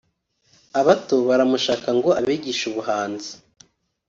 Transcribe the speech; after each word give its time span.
abato 0.79 1.15
baramushaka 1.27 1.89
ngo 1.97 2.09
abigishe 2.19 2.63
ubuhanzi 2.71 3.31